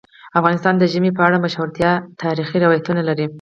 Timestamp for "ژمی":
0.93-1.11